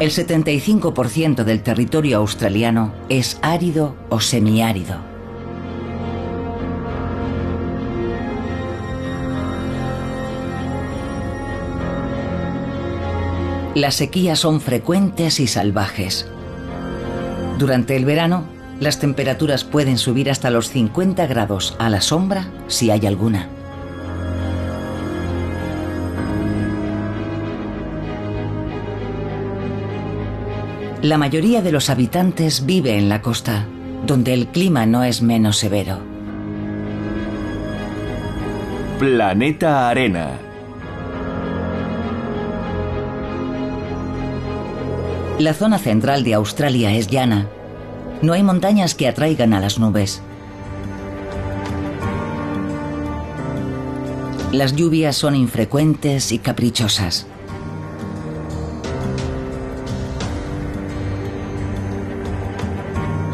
[0.00, 4.96] El 75% del territorio australiano es árido o semiárido.
[13.74, 16.28] Las sequías son frecuentes y salvajes.
[17.58, 18.44] Durante el verano,
[18.78, 23.57] las temperaturas pueden subir hasta los 50 grados a la sombra si hay alguna.
[31.02, 33.66] La mayoría de los habitantes vive en la costa,
[34.04, 36.00] donde el clima no es menos severo.
[38.98, 40.40] Planeta Arena.
[45.38, 47.46] La zona central de Australia es llana.
[48.20, 50.20] No hay montañas que atraigan a las nubes.
[54.50, 57.27] Las lluvias son infrecuentes y caprichosas.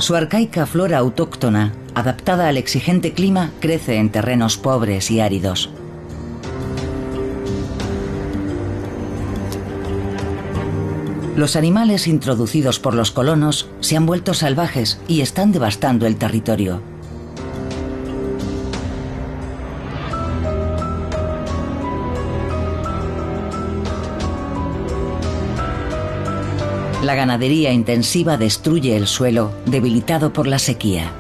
[0.05, 5.71] Su arcaica flora autóctona, adaptada al exigente clima, crece en terrenos pobres y áridos.
[11.37, 16.83] Los animales introducidos por los colonos se han vuelto salvajes y están devastando el territorio.
[27.05, 31.13] La ganadería intensiva destruye el suelo, debilitado por la sequía.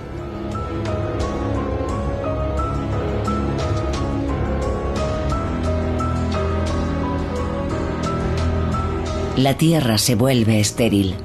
[9.36, 11.16] La tierra se vuelve estéril.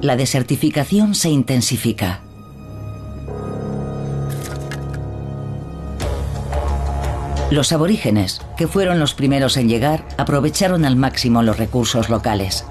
[0.00, 2.22] La desertificación se intensifica.
[7.52, 12.64] Los aborígenes, que fueron los primeros en llegar, aprovecharon al máximo los recursos locales.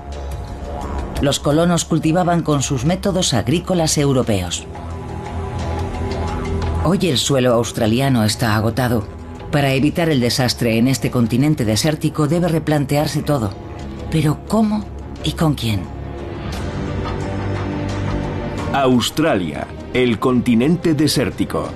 [1.21, 4.65] Los colonos cultivaban con sus métodos agrícolas europeos.
[6.83, 9.07] Hoy el suelo australiano está agotado.
[9.51, 13.51] Para evitar el desastre en este continente desértico debe replantearse todo.
[14.09, 14.83] Pero ¿cómo
[15.23, 15.81] y con quién?
[18.73, 21.69] Australia, el continente desértico.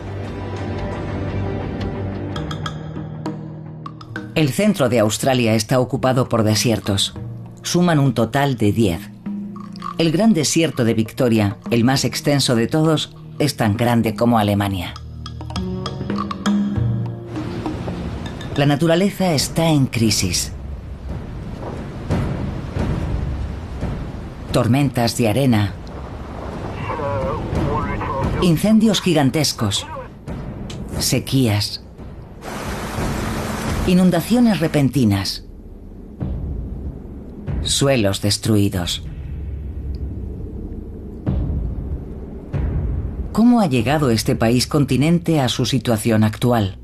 [4.45, 7.16] El centro de Australia está ocupado por desiertos.
[7.63, 9.00] Suman un total de 10.
[9.97, 14.94] El gran desierto de Victoria, el más extenso de todos, es tan grande como Alemania.
[18.55, 20.51] La naturaleza está en crisis.
[24.51, 25.73] Tormentas de arena.
[28.44, 29.88] Incendios gigantescos.
[31.00, 31.84] Sequías
[33.88, 35.46] Inundaciones repentinas.
[37.62, 39.03] Suelos destruidos.
[43.31, 46.79] ¿Cómo ha llegado este país continente a su situación actual?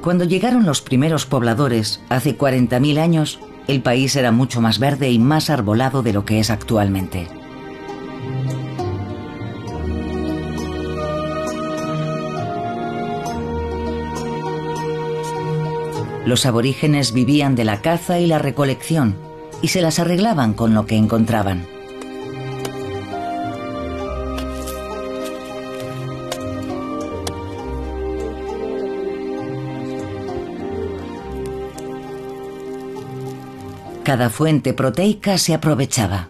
[0.00, 5.18] Cuando llegaron los primeros pobladores, hace 40.000 años, el país era mucho más verde y
[5.18, 7.26] más arbolado de lo que es actualmente.
[16.30, 19.16] Los aborígenes vivían de la caza y la recolección
[19.62, 21.66] y se las arreglaban con lo que encontraban.
[34.04, 36.28] Cada fuente proteica se aprovechaba.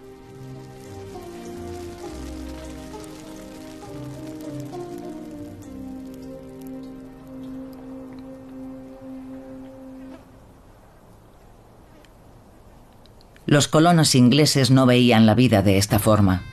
[13.50, 16.44] Los colonos ingleses no veían la vida de esta forma.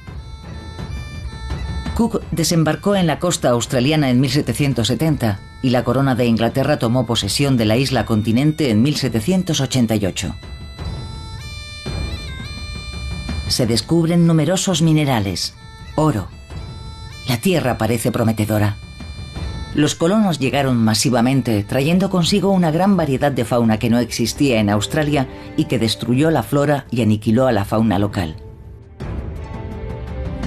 [1.95, 7.56] Cook desembarcó en la costa australiana en 1770 y la corona de Inglaterra tomó posesión
[7.56, 10.36] de la isla continente en 1788.
[13.48, 15.54] Se descubren numerosos minerales,
[15.95, 16.30] oro.
[17.27, 18.77] La tierra parece prometedora.
[19.77, 24.71] Los colonos llegaron masivamente, trayendo consigo una gran variedad de fauna que no existía en
[24.71, 28.38] Australia y que destruyó la flora y aniquiló a la fauna local.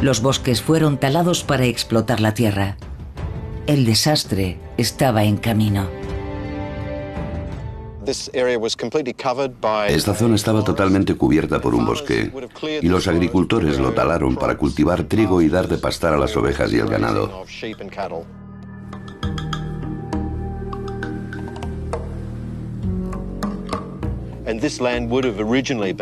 [0.03, 2.77] Los bosques fueron talados para explotar la tierra.
[3.69, 5.89] El desastre estaba en camino.
[9.87, 12.33] Esta zona estaba totalmente cubierta por un bosque
[12.83, 16.73] y los agricultores lo talaron para cultivar trigo y dar de pastar a las ovejas
[16.73, 17.45] y el ganado.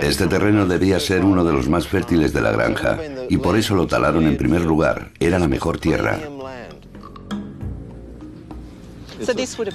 [0.02, 3.74] Este terreno debía ser uno de los más fértiles de la granja y por eso
[3.74, 5.10] lo talaron en primer lugar.
[5.20, 6.18] Era la mejor tierra.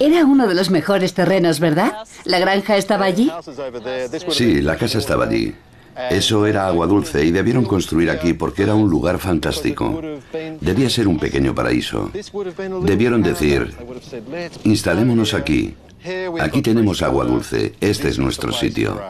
[0.00, 1.92] Era uno de los mejores terrenos, ¿verdad?
[2.24, 3.30] ¿La granja estaba allí?
[4.30, 5.54] Sí, la casa estaba allí.
[6.10, 10.00] Eso era agua dulce y debieron construir aquí porque era un lugar fantástico.
[10.60, 12.10] Debía ser un pequeño paraíso.
[12.82, 13.72] Debieron decir,
[14.64, 15.74] instalémonos aquí.
[16.40, 17.74] Aquí tenemos agua dulce.
[17.80, 19.00] Este es nuestro sitio.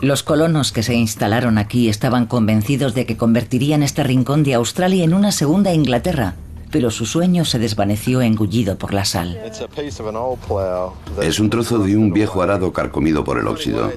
[0.00, 5.04] Los colonos que se instalaron aquí estaban convencidos de que convertirían este rincón de Australia
[5.04, 6.34] en una segunda Inglaterra
[6.74, 9.40] pero su sueño se desvaneció engullido por la sal.
[11.22, 13.92] Es un trozo de un viejo arado carcomido por el óxido.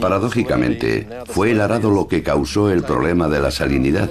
[0.00, 4.08] Paradójicamente, fue el arado lo que causó el problema de la salinidad.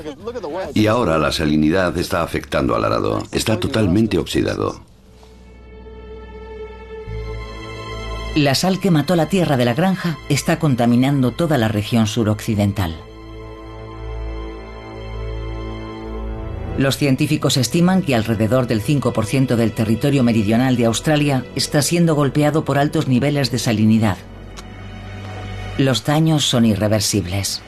[0.74, 3.24] Y ahora la salinidad está afectando al arado.
[3.32, 4.82] Está totalmente oxidado.
[8.38, 12.96] La sal que mató la tierra de la granja está contaminando toda la región suroccidental.
[16.78, 22.64] Los científicos estiman que alrededor del 5% del territorio meridional de Australia está siendo golpeado
[22.64, 24.18] por altos niveles de salinidad.
[25.80, 27.64] Los daños son irreversibles.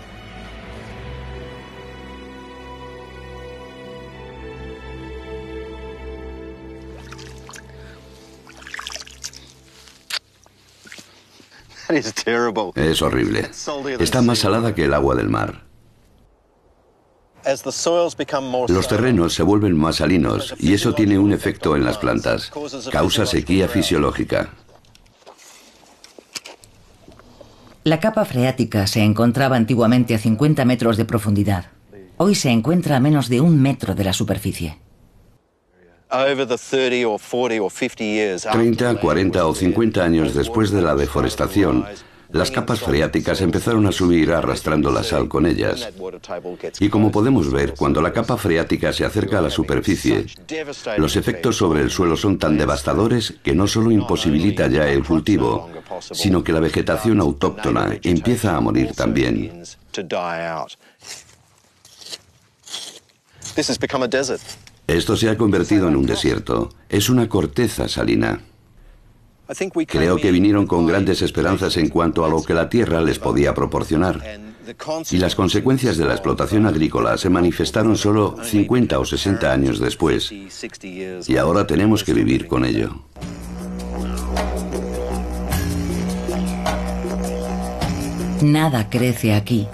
[12.76, 13.50] Es horrible.
[14.00, 15.64] Está más salada que el agua del mar.
[18.68, 22.52] Los terrenos se vuelven más salinos y eso tiene un efecto en las plantas.
[22.92, 24.50] Causa sequía fisiológica.
[27.84, 31.68] La capa freática se encontraba antiguamente a 50 metros de profundidad.
[32.18, 34.78] Hoy se encuentra a menos de un metro de la superficie.
[38.52, 41.86] 30, 40 o 50 años después de la deforestación,
[42.32, 45.90] las capas freáticas empezaron a subir arrastrando la sal con ellas.
[46.80, 50.26] Y como podemos ver, cuando la capa freática se acerca a la superficie,
[50.98, 55.70] los efectos sobre el suelo son tan devastadores que no solo imposibilita ya el cultivo,
[56.00, 59.64] sino que la vegetación autóctona empieza a morir también.
[64.90, 66.70] Esto se ha convertido en un desierto.
[66.90, 68.42] Es una corteza salina.
[69.88, 73.54] Creo que vinieron con grandes esperanzas en cuanto a lo que la tierra les podía
[73.54, 74.24] proporcionar.
[75.12, 80.32] Y las consecuencias de la explotación agrícola se manifestaron solo 50 o 60 años después.
[80.32, 83.04] Y ahora tenemos que vivir con ello.
[88.42, 89.68] Nada crece aquí.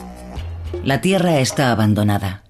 [0.83, 2.44] La tierra está abandonada.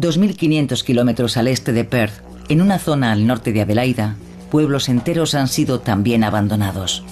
[0.00, 4.16] 2.500 kilómetros al este de Perth, en una zona al norte de Adelaida,
[4.50, 7.04] pueblos enteros han sido también abandonados.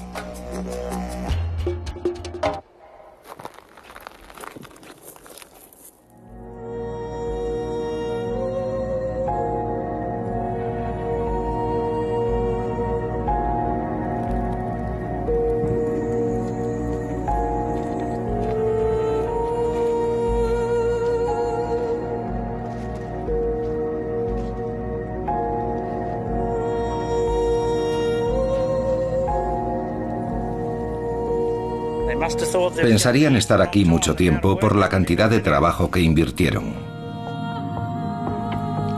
[32.77, 36.75] Pensarían estar aquí mucho tiempo por la cantidad de trabajo que invirtieron.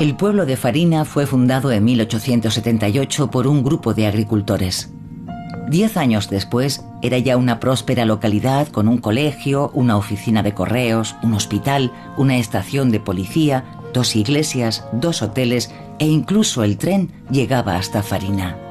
[0.01, 4.91] El pueblo de Farina fue fundado en 1878 por un grupo de agricultores.
[5.69, 11.17] Diez años después era ya una próspera localidad con un colegio, una oficina de correos,
[11.23, 17.77] un hospital, una estación de policía, dos iglesias, dos hoteles e incluso el tren llegaba
[17.77, 18.70] hasta Farina.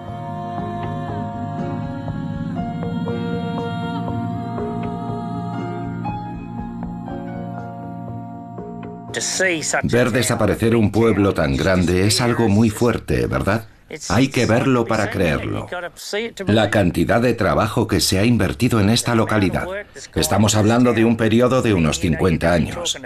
[9.84, 13.68] Ver desaparecer un pueblo tan grande es algo muy fuerte, ¿verdad?
[14.10, 15.68] Hay que verlo para creerlo.
[16.46, 19.68] La cantidad de trabajo que se ha invertido en esta localidad.
[20.16, 22.98] Estamos hablando de un periodo de unos 50 años.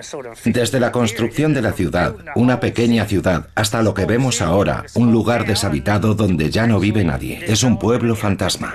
[0.44, 5.12] Desde la construcción de la ciudad, una pequeña ciudad, hasta lo que vemos ahora, un
[5.12, 7.44] lugar deshabitado donde ya no vive nadie.
[7.48, 8.74] Es un pueblo fantasma.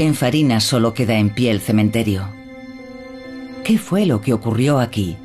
[0.00, 2.26] En Farina solo queda en pie el cementerio.
[3.62, 5.18] ¿Qué fue lo que ocurrió aquí?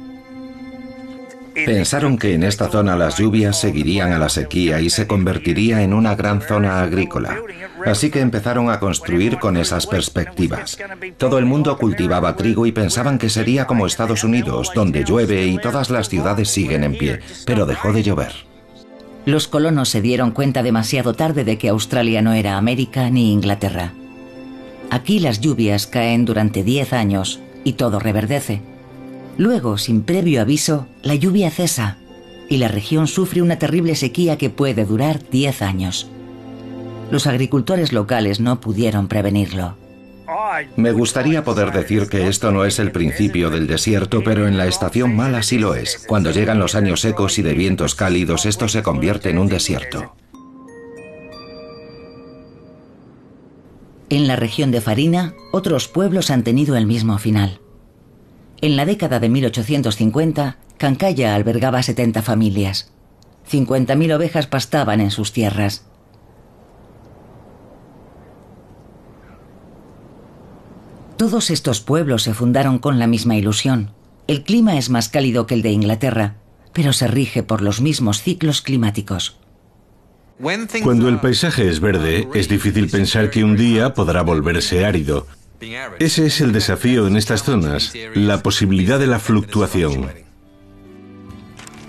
[1.53, 5.93] Pensaron que en esta zona las lluvias seguirían a la sequía y se convertiría en
[5.93, 7.37] una gran zona agrícola.
[7.85, 10.77] Así que empezaron a construir con esas perspectivas.
[11.17, 15.57] Todo el mundo cultivaba trigo y pensaban que sería como Estados Unidos, donde llueve y
[15.57, 18.33] todas las ciudades siguen en pie, pero dejó de llover.
[19.25, 23.93] Los colonos se dieron cuenta demasiado tarde de que Australia no era América ni Inglaterra.
[24.89, 28.61] Aquí las lluvias caen durante 10 años y todo reverdece.
[29.37, 31.97] Luego, sin previo aviso, la lluvia cesa
[32.49, 36.07] y la región sufre una terrible sequía que puede durar 10 años.
[37.11, 39.77] Los agricultores locales no pudieron prevenirlo.
[40.75, 44.65] Me gustaría poder decir que esto no es el principio del desierto, pero en la
[44.65, 46.03] estación mala sí lo es.
[46.07, 50.15] Cuando llegan los años secos y de vientos cálidos, esto se convierte en un desierto.
[54.15, 57.59] En la región de Farina, otros pueblos han tenido el mismo final.
[58.61, 62.93] En la década de 1850, Cancaya albergaba 70 familias.
[63.51, 65.83] 50.000 ovejas pastaban en sus tierras.
[71.17, 73.91] Todos estos pueblos se fundaron con la misma ilusión.
[74.27, 76.37] El clima es más cálido que el de Inglaterra,
[76.71, 79.39] pero se rige por los mismos ciclos climáticos.
[80.83, 85.27] Cuando el paisaje es verde, es difícil pensar que un día podrá volverse árido.
[85.99, 90.09] Ese es el desafío en estas zonas, la posibilidad de la fluctuación.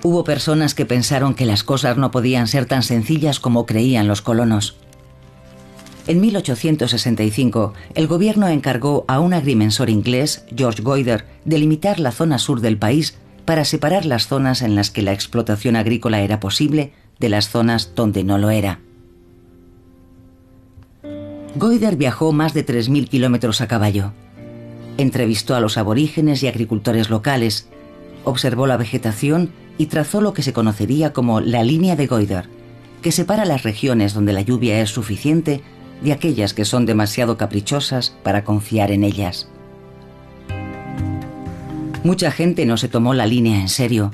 [0.03, 4.23] Hubo personas que pensaron que las cosas no podían ser tan sencillas como creían los
[4.23, 4.77] colonos.
[6.07, 12.61] En 1865, el gobierno encargó a un agrimensor inglés, George Goider, delimitar la zona sur
[12.61, 17.29] del país para separar las zonas en las que la explotación agrícola era posible de
[17.29, 18.81] las zonas donde no lo era.
[21.57, 24.13] Goider viajó más de 3.000 kilómetros a caballo.
[24.99, 27.69] Entrevistó a los aborígenes y agricultores locales,
[28.25, 32.49] observó la vegetación y trazó lo que se conocería como la línea de Goider,
[33.03, 35.63] que separa las regiones donde la lluvia es suficiente
[36.03, 39.49] de aquellas que son demasiado caprichosas para confiar en ellas.
[42.05, 44.13] Mucha gente no se tomó la línea en serio.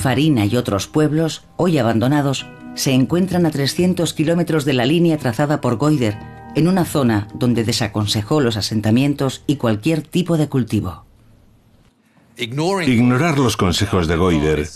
[0.00, 5.60] Farina y otros pueblos, hoy abandonados, se encuentran a 300 kilómetros de la línea trazada
[5.60, 6.18] por Goider,
[6.56, 11.04] en una zona donde desaconsejó los asentamientos y cualquier tipo de cultivo.
[12.36, 14.66] Ignorar los consejos de Goider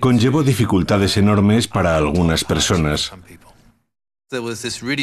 [0.00, 3.12] conllevó dificultades enormes para algunas personas.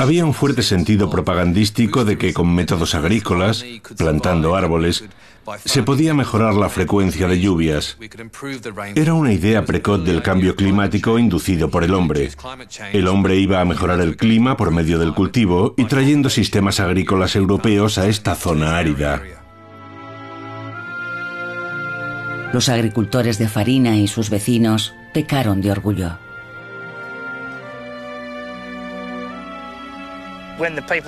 [0.01, 3.63] Había un fuerte sentido propagandístico de que con métodos agrícolas,
[3.98, 5.06] plantando árboles,
[5.63, 7.98] se podía mejorar la frecuencia de lluvias.
[8.96, 12.32] Era una idea precoz del cambio climático inducido por el hombre.
[12.92, 17.38] El hombre iba a mejorar el clima por medio del cultivo y trayendo sistemas agrícolas
[17.38, 19.22] europeos a esta zona árida.
[22.51, 26.23] Los agricultores de Farina y sus vecinos pecaron de orgullo.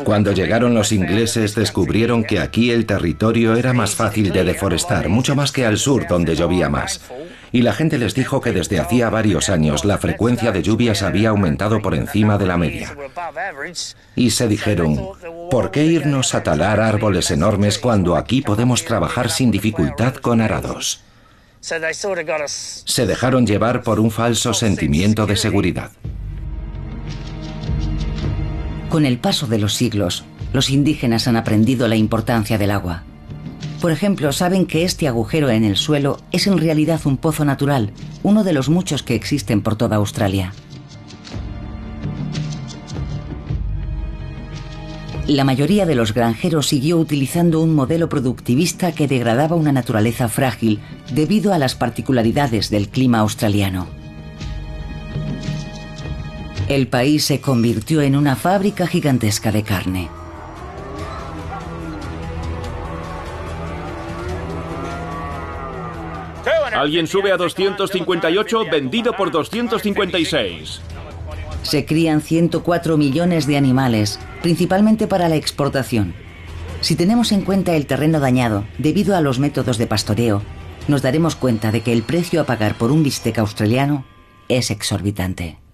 [0.04, 5.36] Cuando llegaron los ingleses descubrieron que aquí el territorio era más fácil de deforestar, mucho
[5.36, 7.02] más que al sur donde llovía más.
[7.52, 11.30] Y la gente les dijo que desde hacía varios años la frecuencia de lluvias había
[11.30, 12.96] aumentado por encima de la media.
[14.16, 15.00] Y se dijeron,
[15.50, 21.02] ¿por qué irnos a talar árboles enormes cuando aquí podemos trabajar sin dificultad con arados?
[21.62, 25.92] Se dejaron llevar por un falso sentimiento de seguridad.
[28.90, 30.24] Con el paso de los siglos,
[30.54, 33.04] los indígenas han aprendido la importancia del agua.
[33.82, 37.92] Por ejemplo, saben que este agujero en el suelo es en realidad un pozo natural,
[38.24, 40.54] uno de los muchos que existen por toda Australia.
[45.28, 50.80] La mayoría de los granjeros siguió utilizando un modelo productivista que degradaba una naturaleza frágil
[51.12, 54.05] debido a las particularidades del clima australiano.
[56.68, 60.10] El país se convirtió en una fábrica gigantesca de carne.
[66.76, 70.82] Alguien sube a 258, vendido por 256.
[71.62, 76.16] Se crían 104 millones de animales, principalmente para la exportación.
[76.82, 80.42] Si tenemos en cuenta el terreno dañado debido a los métodos de pastoreo,
[80.88, 84.04] nos daremos cuenta de que el precio a pagar por un bistec australiano
[84.50, 85.65] es exorbitante.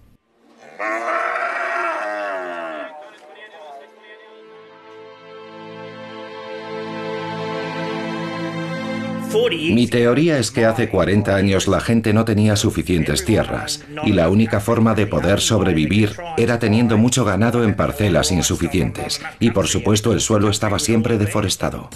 [9.50, 14.28] Mi teoría es que hace 40 años la gente no tenía suficientes tierras y la
[14.28, 20.12] única forma de poder sobrevivir era teniendo mucho ganado en parcelas insuficientes y por supuesto
[20.12, 21.88] el suelo estaba siempre deforestado.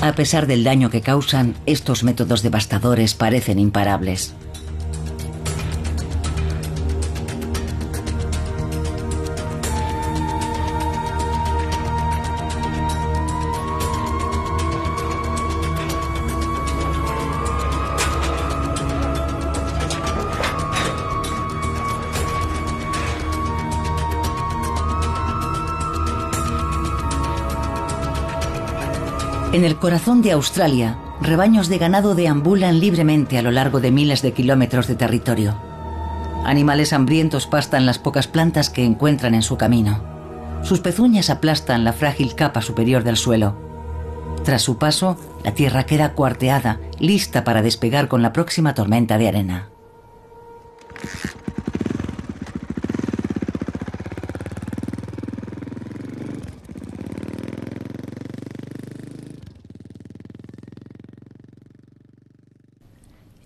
[0.00, 4.34] A pesar del daño que causan, estos métodos devastadores parecen imparables.
[29.64, 34.20] En el corazón de Australia, rebaños de ganado deambulan libremente a lo largo de miles
[34.20, 35.54] de kilómetros de territorio.
[36.44, 40.04] Animales hambrientos pastan las pocas plantas que encuentran en su camino.
[40.62, 43.56] Sus pezuñas aplastan la frágil capa superior del suelo.
[44.44, 49.28] Tras su paso, la tierra queda cuarteada, lista para despegar con la próxima tormenta de
[49.28, 49.68] arena.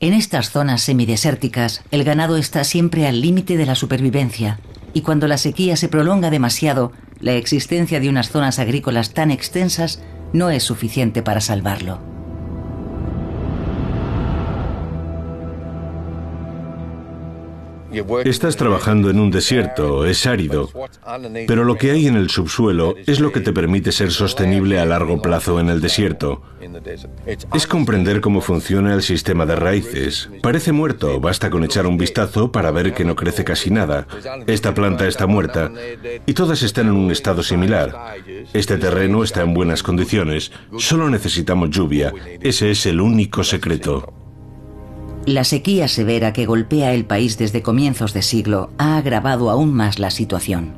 [0.00, 4.60] En estas zonas semidesérticas, el ganado está siempre al límite de la supervivencia,
[4.92, 10.02] y cuando la sequía se prolonga demasiado, la existencia de unas zonas agrícolas tan extensas
[10.34, 12.17] no es suficiente para salvarlo.
[18.24, 20.70] Estás trabajando en un desierto, es árido,
[21.46, 24.84] pero lo que hay en el subsuelo es lo que te permite ser sostenible a
[24.84, 26.42] largo plazo en el desierto.
[27.54, 30.28] Es comprender cómo funciona el sistema de raíces.
[30.42, 34.06] Parece muerto, basta con echar un vistazo para ver que no crece casi nada.
[34.46, 35.72] Esta planta está muerta
[36.26, 38.16] y todas están en un estado similar.
[38.52, 42.12] Este terreno está en buenas condiciones, solo necesitamos lluvia.
[42.40, 44.17] Ese es el único secreto.
[45.28, 49.98] La sequía severa que golpea el país desde comienzos de siglo ha agravado aún más
[49.98, 50.72] la situación.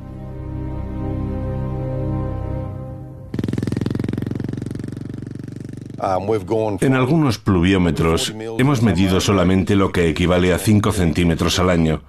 [6.81, 12.01] En algunos pluviómetros hemos medido solamente lo que equivale a 5 centímetros al año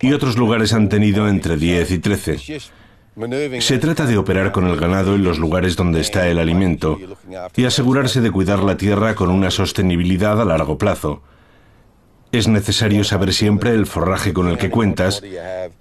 [0.00, 2.38] y otros lugares han tenido entre 10 y 13.
[3.60, 6.98] Se trata de operar con el ganado en los lugares donde está el alimento
[7.54, 11.22] y asegurarse de cuidar la tierra con una sostenibilidad a largo plazo.
[12.34, 15.22] Es necesario saber siempre el forraje con el que cuentas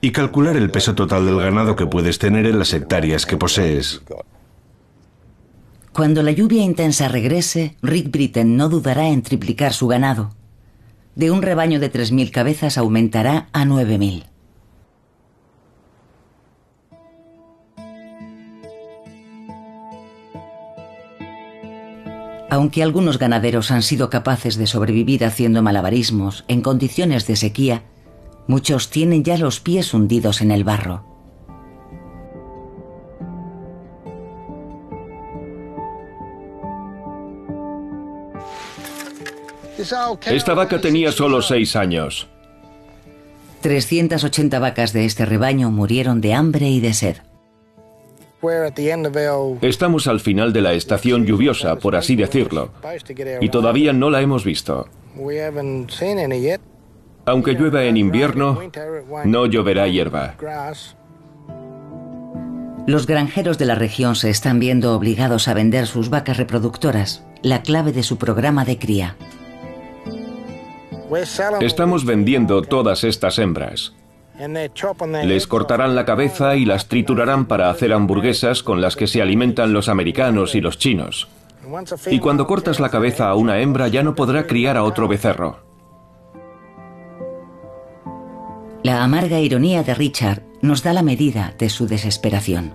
[0.02, 4.04] y calcular el peso total del ganado que puedes tener en las hectáreas que posees.
[5.94, 10.30] Cuando la lluvia intensa regrese, Rick Britten no dudará en triplicar su ganado.
[11.16, 14.26] De un rebaño de 3.000 cabezas aumentará a 9.000.
[22.54, 27.82] Aunque algunos ganaderos han sido capaces de sobrevivir haciendo malabarismos en condiciones de sequía,
[28.46, 31.04] muchos tienen ya los pies hundidos en el barro.
[40.28, 42.28] Esta vaca tenía solo seis años.
[43.62, 47.18] 380 vacas de este rebaño murieron de hambre y de sed.
[49.62, 52.72] Estamos al final de la estación lluviosa, por así decirlo,
[53.40, 54.88] y todavía no la hemos visto.
[57.26, 58.60] Aunque llueva en invierno,
[59.24, 60.36] no lloverá hierba.
[62.86, 67.62] Los granjeros de la región se están viendo obligados a vender sus vacas reproductoras, la
[67.62, 69.16] clave de su programa de cría.
[71.62, 73.94] Estamos vendiendo todas estas hembras.
[75.24, 79.74] Les cortarán la cabeza y las triturarán para hacer hamburguesas con las que se alimentan
[79.74, 81.28] los americanos y los chinos.
[82.10, 85.60] Y cuando cortas la cabeza a una hembra ya no podrá criar a otro becerro.
[88.82, 92.74] La amarga ironía de Richard nos da la medida de su desesperación.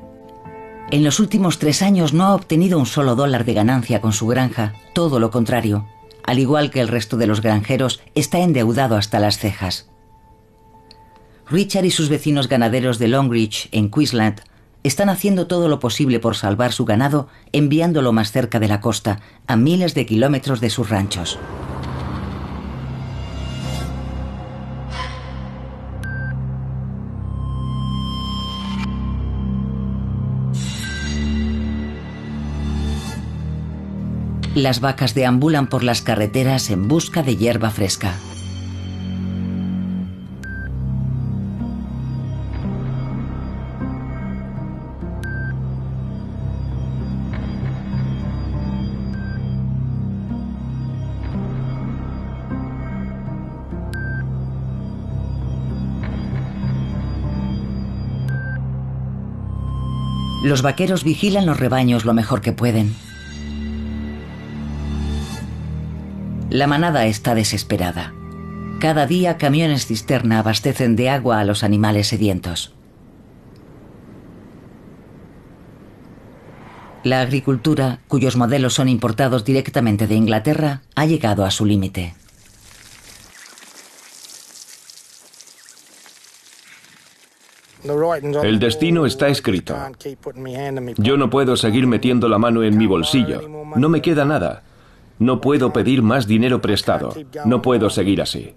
[0.90, 4.26] En los últimos tres años no ha obtenido un solo dólar de ganancia con su
[4.26, 5.86] granja, todo lo contrario.
[6.24, 9.90] Al igual que el resto de los granjeros, está endeudado hasta las cejas.
[11.50, 14.42] Richard y sus vecinos ganaderos de Longreach, en Queensland,
[14.82, 19.20] están haciendo todo lo posible por salvar su ganado, enviándolo más cerca de la costa,
[19.46, 21.38] a miles de kilómetros de sus ranchos.
[34.54, 38.16] Las vacas deambulan por las carreteras en busca de hierba fresca.
[60.48, 62.94] Los vaqueros vigilan los rebaños lo mejor que pueden.
[66.48, 68.14] La manada está desesperada.
[68.80, 72.72] Cada día camiones cisterna abastecen de agua a los animales sedientos.
[77.04, 82.14] La agricultura, cuyos modelos son importados directamente de Inglaterra, ha llegado a su límite.
[88.42, 89.76] El destino está escrito.
[90.96, 93.48] Yo no puedo seguir metiendo la mano en mi bolsillo.
[93.76, 94.62] No me queda nada.
[95.18, 97.14] No puedo pedir más dinero prestado.
[97.44, 98.54] No puedo seguir así.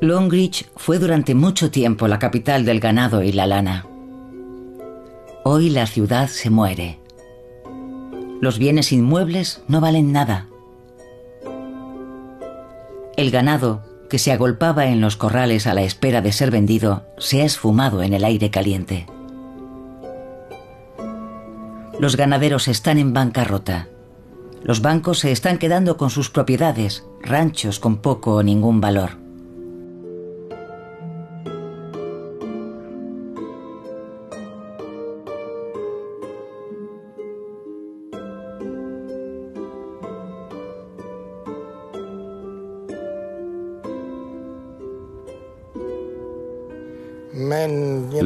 [0.00, 3.86] Longreach fue durante mucho tiempo la capital del ganado y la lana.
[5.44, 7.00] Hoy la ciudad se muere.
[8.40, 10.46] Los bienes inmuebles no valen nada.
[13.16, 17.42] El ganado, que se agolpaba en los corrales a la espera de ser vendido, se
[17.42, 19.06] ha esfumado en el aire caliente.
[21.98, 23.88] Los ganaderos están en bancarrota.
[24.62, 29.27] Los bancos se están quedando con sus propiedades, ranchos con poco o ningún valor.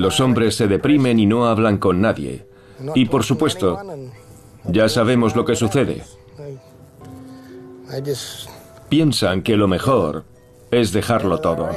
[0.02, 2.44] Los hombres se deprimen y no hablan con nadie.
[2.96, 3.78] Y por supuesto,
[4.64, 6.02] ya sabemos lo que sucede.
[8.88, 10.24] Piensan que lo mejor
[10.72, 11.68] es dejarlo todo.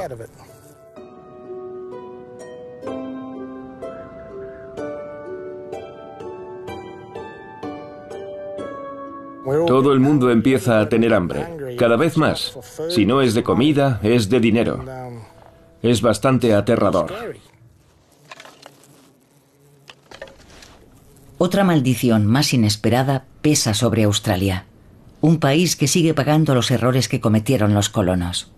[9.68, 12.58] Todo el mundo empieza a tener hambre, cada vez más.
[12.88, 14.84] Si no es de comida, es de dinero.
[15.80, 17.12] Es bastante aterrador.
[21.38, 24.64] Otra maldición más inesperada pesa sobre Australia,
[25.20, 28.52] un país que sigue pagando los errores que cometieron los colonos.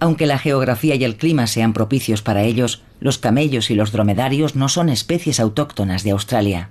[0.00, 4.54] Aunque la geografía y el clima sean propicios para ellos, los camellos y los dromedarios
[4.54, 6.68] no son especies autóctonas de Australia.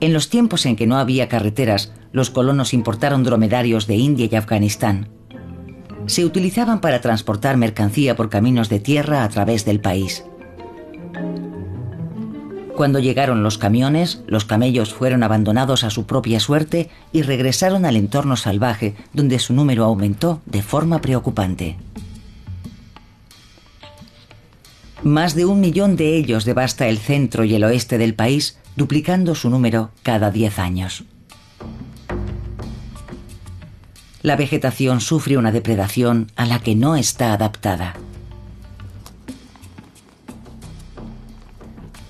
[0.00, 4.34] En los tiempos en que no había carreteras, los colonos importaron dromedarios de India y
[4.34, 5.08] Afganistán.
[6.06, 10.24] Se utilizaban para transportar mercancía por caminos de tierra a través del país.
[12.76, 17.96] Cuando llegaron los camiones, los camellos fueron abandonados a su propia suerte y regresaron al
[17.96, 21.76] entorno salvaje, donde su número aumentó de forma preocupante.
[25.04, 29.36] Más de un millón de ellos devasta el centro y el oeste del país, duplicando
[29.36, 31.04] su número cada diez años.
[34.22, 37.94] La vegetación sufre una depredación a la que no está adaptada.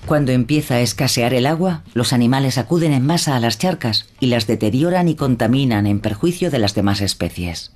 [0.05, 4.27] Cuando empieza a escasear el agua, los animales acuden en masa a las charcas y
[4.27, 7.71] las deterioran y contaminan en perjuicio de las demás especies.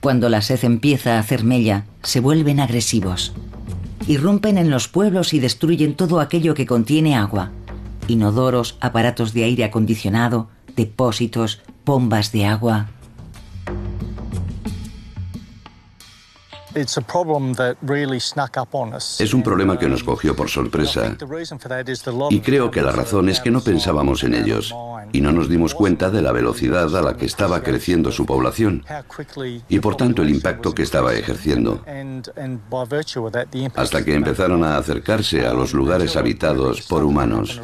[0.00, 3.32] Cuando la sed empieza a hacer mella, se vuelven agresivos.
[4.06, 7.52] Irrumpen en los pueblos y destruyen todo aquello que contiene agua.
[8.08, 12.88] Inodoros, aparatos de aire acondicionado, depósitos, bombas de agua.
[19.18, 21.16] Es un problema que nos cogió por sorpresa.
[22.30, 24.74] Y creo que la razón es que no pensábamos en ellos
[25.12, 28.84] y no nos dimos cuenta de la velocidad a la que estaba creciendo su población
[29.68, 31.82] y por tanto el impacto que estaba ejerciendo.
[33.74, 37.60] Hasta que empezaron a acercarse a los lugares habitados por humanos.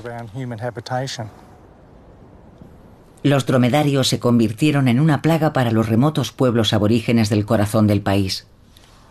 [3.22, 8.00] Los dromedarios se convirtieron en una plaga para los remotos pueblos aborígenes del corazón del
[8.00, 8.46] país.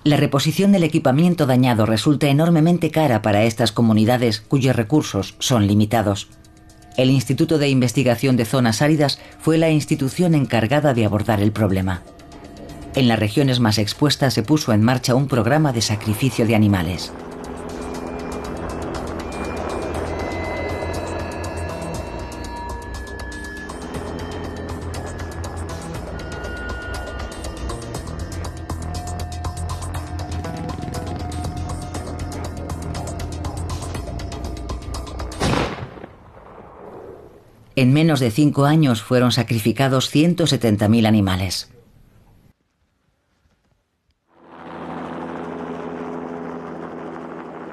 [0.04, 6.30] La reposición del equipamiento dañado resulta enormemente cara para estas comunidades cuyos recursos son limitados.
[6.96, 12.04] El Instituto de Investigación de Zonas Áridas fue la institución encargada de abordar el problema.
[12.96, 17.12] En las regiones más expuestas se puso en marcha un programa de sacrificio de animales.
[38.08, 41.70] Menos de cinco años fueron sacrificados 170.000 animales.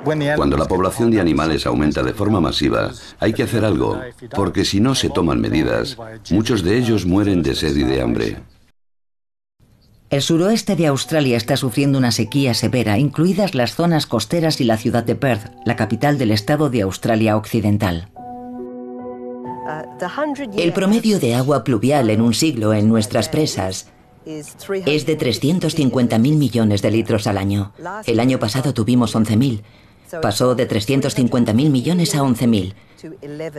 [0.03, 4.01] Cuando la población de animales aumenta de forma masiva, hay que hacer algo,
[4.35, 5.97] porque si no se toman medidas,
[6.31, 8.37] muchos de ellos mueren de sed y de hambre.
[10.11, 14.79] El suroeste de Australia está sufriendo una sequía severa, incluidas las zonas costeras y la
[14.79, 18.11] ciudad de Perth, la capital del estado de Australia Occidental.
[20.57, 23.89] El promedio de agua pluvial en un siglo en nuestras presas
[24.27, 27.73] es de 350.000 millones de litros al año.
[28.07, 29.63] El año pasado tuvimos 11.000.
[30.21, 32.75] Pasó de 350.000 millones a 11.000.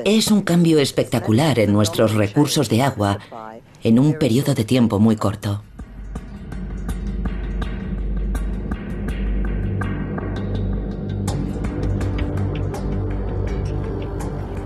[0.06, 3.20] Es un cambio espectacular en nuestros recursos de agua
[3.84, 5.64] en un periodo de tiempo muy corto.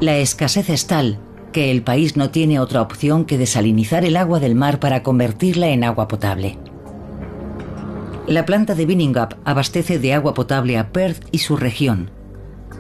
[0.01, 1.19] La escasez es tal
[1.51, 5.69] que el país no tiene otra opción que desalinizar el agua del mar para convertirla
[5.69, 6.57] en agua potable.
[8.27, 12.11] La planta de Binningup abastece de agua potable a Perth y su región.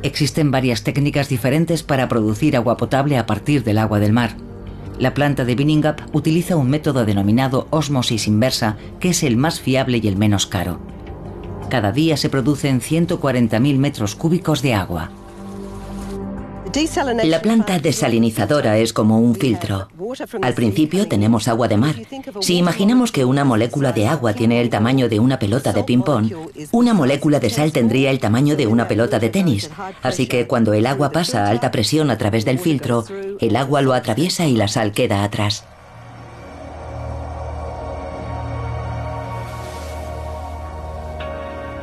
[0.03, 4.35] Existen varias técnicas diferentes para producir agua potable a partir del agua del mar.
[4.99, 9.99] La planta de Binningup utiliza un método denominado osmosis inversa, que es el más fiable
[10.03, 10.79] y el menos caro.
[11.69, 15.09] Cada día se producen 140.000 metros cúbicos de agua.
[17.23, 19.87] La planta desalinizadora es como un filtro.
[20.41, 21.95] Al principio tenemos agua de mar.
[22.41, 26.31] Si imaginamos que una molécula de agua tiene el tamaño de una pelota de ping-pong,
[26.71, 29.69] una molécula de sal tendría el tamaño de una pelota de tenis.
[30.03, 33.03] Así que cuando el agua pasa a alta presión a través del filtro,
[33.39, 35.65] el agua lo atraviesa y la sal queda atrás.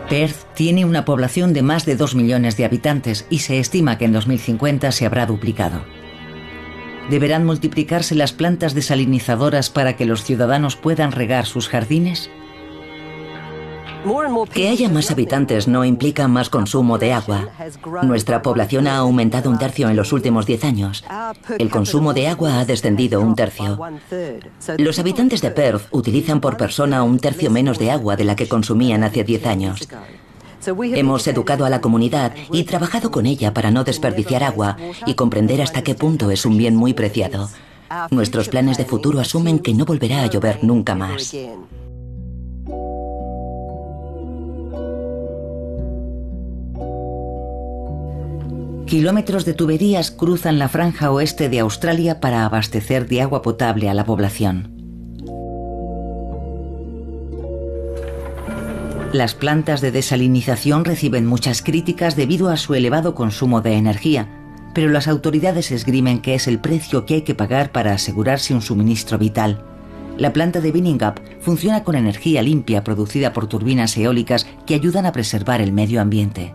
[0.08, 4.04] Perth tiene una población de más de 2 millones de habitantes y se estima que
[4.04, 5.84] en 2050 se habrá duplicado.
[7.10, 12.30] ¿Deberán multiplicarse las plantas desalinizadoras para que los ciudadanos puedan regar sus jardines?
[14.52, 17.48] Que haya más habitantes no implica más consumo de agua.
[18.02, 21.04] Nuestra población ha aumentado un tercio en los últimos 10 años.
[21.58, 23.78] El consumo de agua ha descendido un tercio.
[24.78, 28.48] Los habitantes de Perth utilizan por persona un tercio menos de agua de la que
[28.48, 29.88] consumían hace 10 años.
[30.66, 35.62] Hemos educado a la comunidad y trabajado con ella para no desperdiciar agua y comprender
[35.62, 37.48] hasta qué punto es un bien muy preciado.
[38.10, 41.34] Nuestros planes de futuro asumen que no volverá a llover nunca más.
[48.86, 53.94] Kilómetros de tuberías cruzan la franja oeste de Australia para abastecer de agua potable a
[53.94, 54.70] la población.
[59.12, 64.28] Las plantas de desalinización reciben muchas críticas debido a su elevado consumo de energía,
[64.72, 68.62] pero las autoridades esgrimen que es el precio que hay que pagar para asegurarse un
[68.62, 69.64] suministro vital.
[70.16, 75.12] La planta de Binningup funciona con energía limpia producida por turbinas eólicas que ayudan a
[75.12, 76.54] preservar el medio ambiente.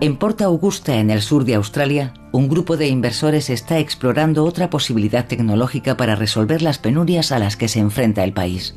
[0.00, 4.68] En Porta Augusta, en el sur de Australia, un grupo de inversores está explorando otra
[4.68, 8.74] posibilidad tecnológica para resolver las penurias a las que se enfrenta el país.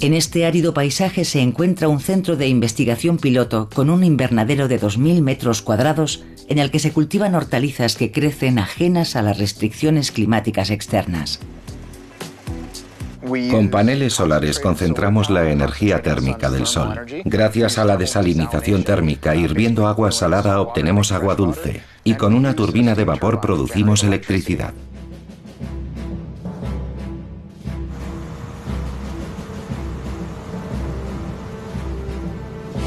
[0.00, 4.80] En este árido paisaje se encuentra un centro de investigación piloto con un invernadero de
[4.80, 10.12] 2.000 metros cuadrados en el que se cultivan hortalizas que crecen ajenas a las restricciones
[10.12, 11.40] climáticas externas.
[13.50, 17.00] Con paneles solares concentramos la energía térmica del sol.
[17.24, 22.94] Gracias a la desalinización térmica, hirviendo agua salada obtenemos agua dulce y con una turbina
[22.94, 24.74] de vapor producimos electricidad.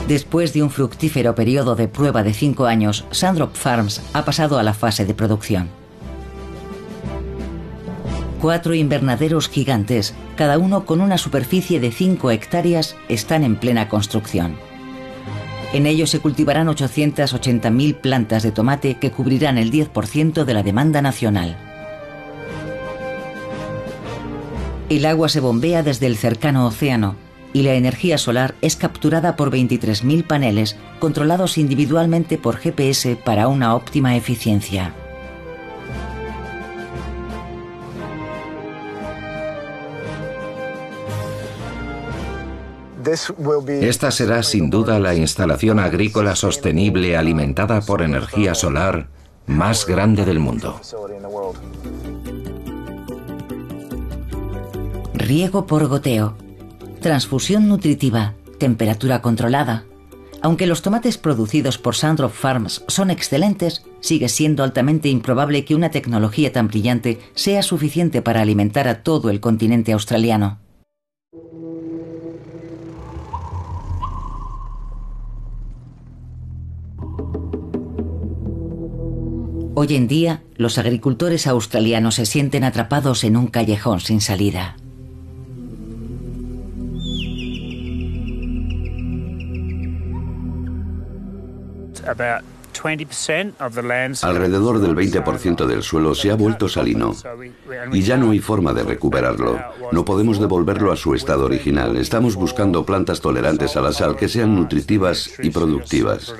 [0.08, 4.64] Después de un fructífero periodo de prueba de cinco años, Sandrop Farms ha pasado a
[4.64, 5.79] la fase de producción.
[8.40, 14.56] Cuatro invernaderos gigantes, cada uno con una superficie de 5 hectáreas, están en plena construcción.
[15.74, 21.02] En ellos se cultivarán 880.000 plantas de tomate que cubrirán el 10% de la demanda
[21.02, 21.58] nacional.
[24.88, 27.16] El agua se bombea desde el cercano océano
[27.52, 33.76] y la energía solar es capturada por 23.000 paneles controlados individualmente por GPS para una
[33.76, 34.94] óptima eficiencia.
[43.82, 49.08] Esta será sin duda la instalación agrícola sostenible alimentada por energía solar
[49.48, 50.80] más grande del mundo.
[55.14, 56.36] Riego por goteo,
[57.02, 59.86] transfusión nutritiva, temperatura controlada.
[60.42, 65.92] Aunque los tomates producidos por Sandro Farms son excelentes, sigue siendo altamente improbable que una
[65.92, 70.60] tecnología tan brillante sea suficiente para alimentar a todo el continente australiano.
[79.82, 84.76] Hoy en día, los agricultores australianos se sienten atrapados en un callejón sin salida.
[94.22, 97.16] Alrededor del 20% del suelo se ha vuelto salino
[97.94, 99.62] y ya no hay forma de recuperarlo.
[99.94, 101.96] No podemos devolverlo a su estado original.
[101.96, 106.36] Estamos buscando plantas tolerantes a la sal que sean nutritivas y productivas.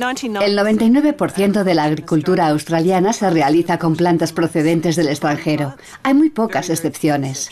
[0.00, 5.74] El 99% de la agricultura australiana se realiza con plantas procedentes del extranjero.
[6.02, 7.50] Hay muy pocas excepciones.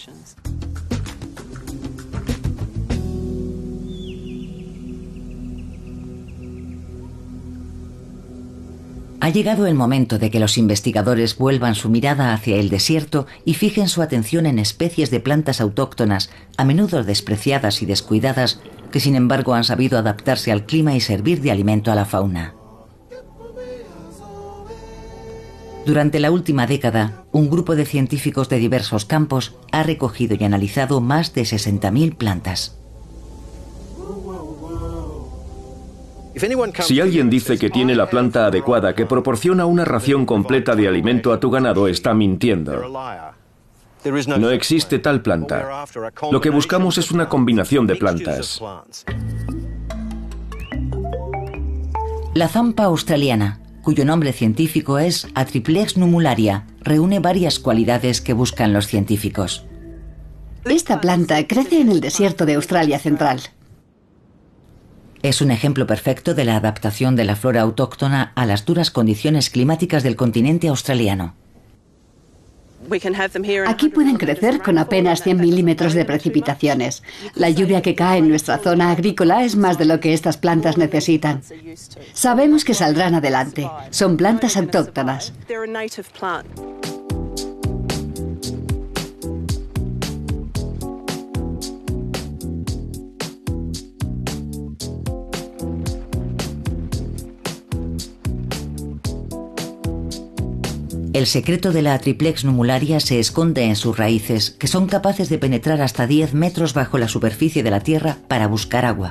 [9.28, 13.52] Ha llegado el momento de que los investigadores vuelvan su mirada hacia el desierto y
[13.52, 18.58] fijen su atención en especies de plantas autóctonas, a menudo despreciadas y descuidadas,
[18.90, 22.54] que sin embargo han sabido adaptarse al clima y servir de alimento a la fauna.
[25.84, 31.02] Durante la última década, un grupo de científicos de diversos campos ha recogido y analizado
[31.02, 32.77] más de 60.000 plantas.
[36.80, 41.32] Si alguien dice que tiene la planta adecuada que proporciona una ración completa de alimento
[41.32, 42.88] a tu ganado, está mintiendo.
[44.38, 45.84] No existe tal planta.
[46.30, 48.60] Lo que buscamos es una combinación de plantas.
[52.34, 58.86] La zampa australiana, cuyo nombre científico es Atriplex numularia, reúne varias cualidades que buscan los
[58.86, 59.64] científicos.
[60.64, 63.40] Esta planta crece en el desierto de Australia Central.
[65.22, 69.50] Es un ejemplo perfecto de la adaptación de la flora autóctona a las duras condiciones
[69.50, 71.34] climáticas del continente australiano.
[73.66, 77.02] Aquí pueden crecer con apenas 100 milímetros de precipitaciones.
[77.34, 80.78] La lluvia que cae en nuestra zona agrícola es más de lo que estas plantas
[80.78, 81.42] necesitan.
[82.12, 83.68] Sabemos que saldrán adelante.
[83.90, 85.32] Son plantas autóctonas.
[101.18, 105.36] El secreto de la triplex numularia se esconde en sus raíces, que son capaces de
[105.36, 109.10] penetrar hasta 10 metros bajo la superficie de la Tierra para buscar agua.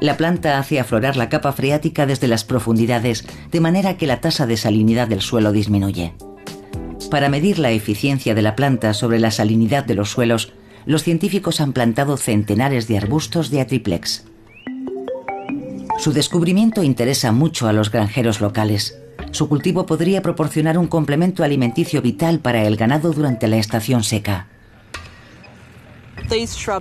[0.00, 4.46] La planta hace aflorar la capa freática desde las profundidades, de manera que la tasa
[4.46, 6.12] de salinidad del suelo disminuye.
[7.10, 10.52] Para medir la eficiencia de la planta sobre la salinidad de los suelos,
[10.84, 14.26] los científicos han plantado centenares de arbustos de Atriplex.
[15.98, 18.98] Su descubrimiento interesa mucho a los granjeros locales.
[19.30, 24.46] Su cultivo podría proporcionar un complemento alimenticio vital para el ganado durante la estación seca.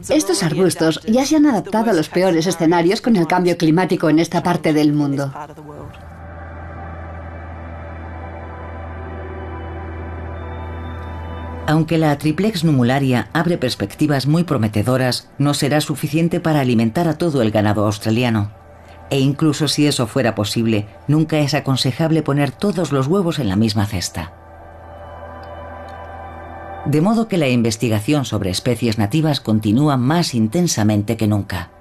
[0.10, 4.20] Estos arbustos ya se han adaptado a los peores escenarios con el cambio climático en
[4.20, 5.32] esta parte del mundo.
[11.70, 17.42] Aunque la triplex numularia abre perspectivas muy prometedoras, no será suficiente para alimentar a todo
[17.42, 18.57] el ganado australiano.
[19.10, 23.56] E incluso si eso fuera posible, nunca es aconsejable poner todos los huevos en la
[23.56, 24.34] misma cesta.
[26.86, 31.72] De modo que la investigación sobre especies nativas continúa más intensamente que nunca.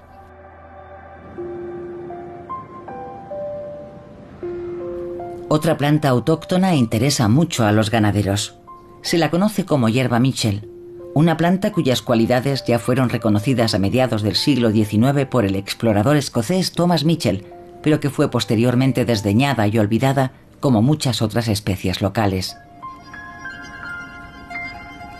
[5.49, 8.59] Otra planta autóctona interesa mucho a los ganaderos.
[9.03, 10.76] Se la conoce como hierba Mitchell
[11.17, 16.15] una planta cuyas cualidades ya fueron reconocidas a mediados del siglo XIX por el explorador
[16.19, 17.47] escocés Thomas Mitchell,
[17.83, 22.59] pero que fue posteriormente desdeñada y olvidada como muchas otras especies locales.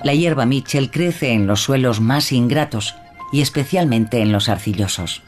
[0.05, 2.95] La hierba Mitchell crece en los suelos más ingratos
[3.33, 5.23] y especialmente en los arcillosos.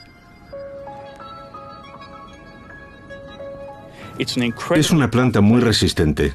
[4.74, 6.34] Es una planta muy resistente.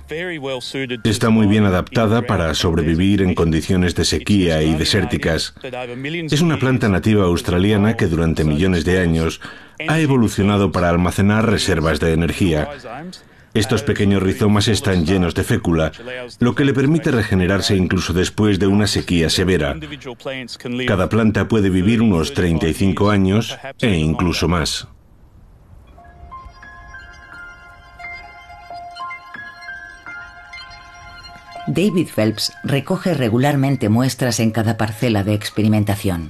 [1.03, 5.53] Está muy bien adaptada para sobrevivir en condiciones de sequía y desérticas.
[6.31, 9.41] Es una planta nativa australiana que durante millones de años
[9.87, 12.69] ha evolucionado para almacenar reservas de energía.
[13.53, 15.91] Estos pequeños rizomas están llenos de fécula,
[16.39, 19.75] lo que le permite regenerarse incluso después de una sequía severa.
[20.87, 24.87] Cada planta puede vivir unos 35 años e incluso más.
[31.67, 36.29] David Phelps recoge regularmente muestras en cada parcela de experimentación.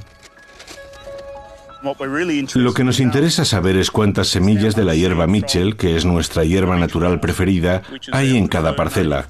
[2.55, 6.45] Lo que nos interesa saber es cuántas semillas de la hierba Mitchell, que es nuestra
[6.45, 7.81] hierba natural preferida,
[8.11, 9.27] hay en cada parcela.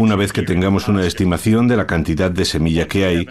[0.00, 3.28] Una vez que tengamos una estimación de la cantidad de semilla que hay,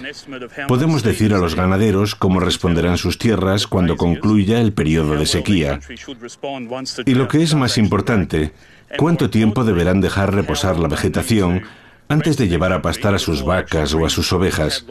[0.68, 5.80] podemos decir a los ganaderos cómo responderán sus tierras cuando concluya el periodo de sequía.
[7.06, 8.54] Y lo que es más importante,
[8.98, 11.64] cuánto tiempo deberán dejar reposar la vegetación
[12.10, 14.86] antes de llevar a pastar a sus vacas o a sus ovejas,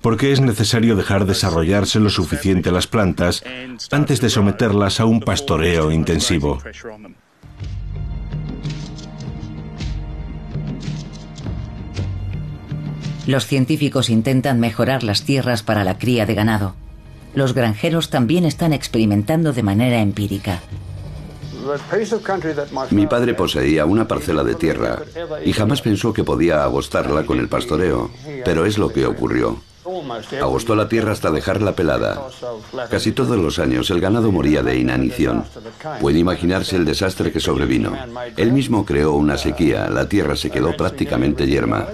[0.00, 3.44] porque es necesario dejar desarrollarse lo suficiente las plantas
[3.90, 6.60] antes de someterlas a un pastoreo intensivo.
[13.26, 16.74] Los científicos intentan mejorar las tierras para la cría de ganado.
[17.34, 20.60] Los granjeros también están experimentando de manera empírica.
[22.90, 25.02] Mi padre poseía una parcela de tierra
[25.44, 28.10] y jamás pensó que podía agostarla con el pastoreo,
[28.44, 29.60] pero es lo que ocurrió.
[30.40, 32.26] Agostó la tierra hasta dejarla pelada.
[32.90, 35.44] Casi todos los años el ganado moría de inanición.
[36.00, 37.96] Puede imaginarse el desastre que sobrevino.
[38.36, 41.88] Él mismo creó una sequía, la tierra se quedó prácticamente yerma.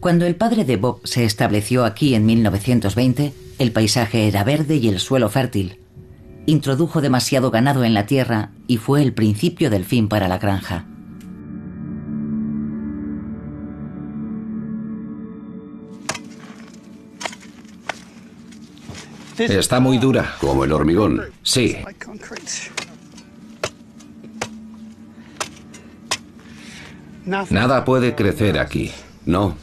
[0.00, 4.88] Cuando el padre de Bob se estableció aquí en 1920, el paisaje era verde y
[4.88, 5.78] el suelo fértil.
[6.46, 10.84] Introdujo demasiado ganado en la tierra y fue el principio del fin para la granja.
[19.36, 20.34] Está muy dura.
[20.40, 21.20] Como el hormigón.
[21.42, 21.76] Sí.
[27.50, 28.92] Nada puede crecer aquí.
[29.26, 29.56] No,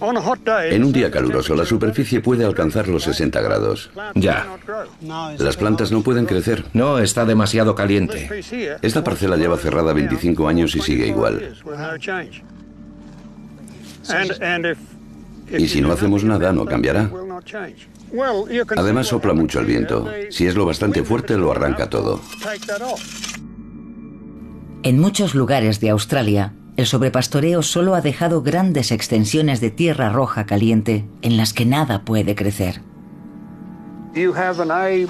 [0.00, 3.90] En un día caluroso, la superficie puede alcanzar los 60 grados.
[4.14, 4.46] Ya.
[5.38, 6.64] Las plantas no pueden crecer.
[6.72, 8.28] No, está demasiado caliente.
[8.82, 11.54] Esta parcela lleva cerrada 25 años y sigue igual.
[15.50, 17.10] Y si no hacemos nada, no cambiará.
[18.76, 20.08] Además, sopla mucho el viento.
[20.30, 22.20] Si es lo bastante fuerte, lo arranca todo.
[24.82, 30.46] En muchos lugares de Australia, el sobrepastoreo solo ha dejado grandes extensiones de tierra roja
[30.46, 32.82] caliente en las que nada puede crecer.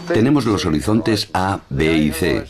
[0.08, 2.44] Tenemos los horizontes A, B y C.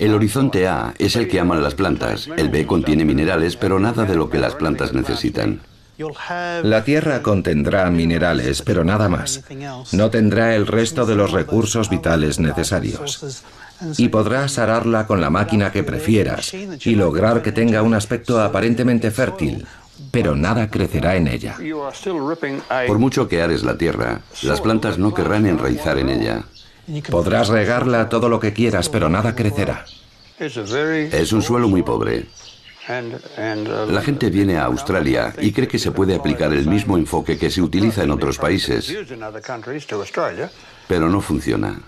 [0.00, 2.28] El horizonte A es el que aman las plantas.
[2.36, 5.60] El B contiene minerales, pero nada de lo que las plantas necesitan.
[6.62, 9.42] La tierra contendrá minerales, pero nada más.
[9.92, 13.44] No tendrá el resto de los recursos vitales necesarios
[13.96, 19.10] y podrás ararla con la máquina que prefieras y lograr que tenga un aspecto aparentemente
[19.10, 19.66] fértil,
[20.10, 21.56] pero nada crecerá en ella.
[22.86, 26.44] Por mucho que ares la tierra, las plantas no querrán enraizar en ella.
[27.10, 29.84] Podrás regarla todo lo que quieras, pero nada crecerá.
[30.38, 32.26] Es un suelo muy pobre.
[32.86, 37.50] La gente viene a Australia y cree que se puede aplicar el mismo enfoque que
[37.50, 38.94] se utiliza en otros países,
[40.86, 41.80] pero no funciona.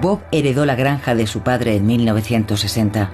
[0.00, 3.10] Bob heredó la granja de su padre en 1960.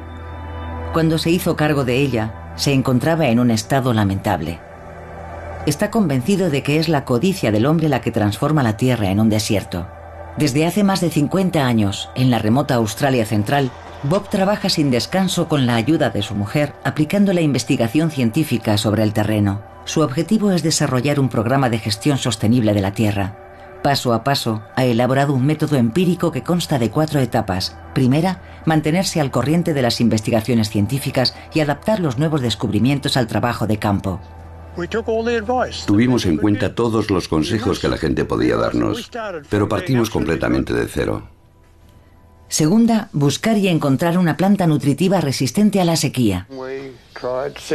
[0.93, 4.59] Cuando se hizo cargo de ella, se encontraba en un estado lamentable.
[5.67, 9.21] Está convencido de que es la codicia del hombre la que transforma la tierra en
[9.21, 9.87] un desierto.
[10.39, 13.73] Desde hace más de 50 años, en la remota Australia Central,
[14.05, 19.03] Bob trabaja sin descanso con la ayuda de su mujer, aplicando la investigación científica sobre
[19.03, 19.63] el terreno.
[19.85, 23.49] Su objetivo es desarrollar un programa de gestión sostenible de la tierra,
[23.83, 27.77] Paso a paso, ha elaborado un método empírico que consta de cuatro etapas.
[27.95, 33.69] Primera, mantenerse al corriente de las investigaciones científicas y adaptar los nuevos descubrimientos al trabajo
[33.69, 34.21] de campo.
[35.87, 39.11] Tuvimos en cuenta todos los consejos que la gente podía darnos,
[39.51, 41.29] pero partimos completamente de cero.
[42.49, 46.47] Segunda, buscar y encontrar una planta nutritiva resistente a la sequía.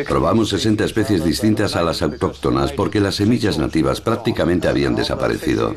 [0.08, 5.76] Probamos 60 especies distintas a las autóctonas porque las semillas nativas prácticamente habían desaparecido.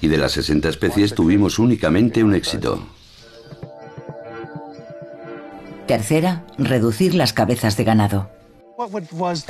[0.00, 2.86] Y de las 60 especies tuvimos únicamente un éxito.
[5.86, 8.39] Tercera, reducir las cabezas de ganado.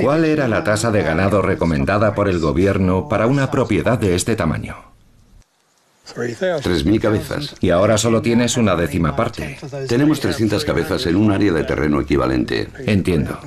[0.01, 4.35] ¿Cuál era la tasa de ganado recomendada por el gobierno para una propiedad de este
[4.35, 4.77] tamaño?
[6.15, 7.55] 3.000 cabezas.
[7.61, 9.59] Y ahora solo tienes una décima parte.
[9.89, 12.69] Tenemos 300 cabezas en un área de terreno equivalente.
[12.87, 13.39] Entiendo.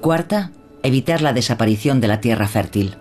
[0.00, 0.52] Cuarta,
[0.84, 2.96] evitar la desaparición de la tierra fértil.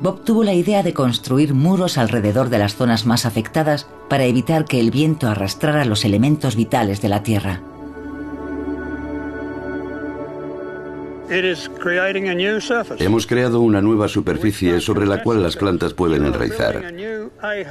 [0.00, 4.66] Bob tuvo la idea de construir muros alrededor de las zonas más afectadas para evitar
[4.66, 7.62] que el viento arrastrara los elementos vitales de la tierra.
[12.98, 16.94] Hemos creado una nueva superficie sobre la cual las plantas pueden enraizar.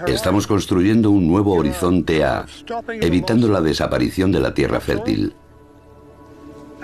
[0.07, 2.45] Estamos construyendo un nuevo horizonte A,
[2.89, 5.33] evitando la desaparición de la tierra fértil.